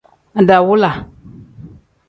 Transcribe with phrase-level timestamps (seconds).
[0.39, 0.91] Adawula.